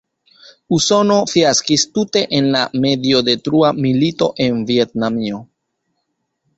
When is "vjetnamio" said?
4.75-5.47